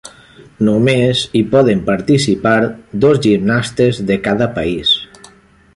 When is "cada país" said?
4.29-5.01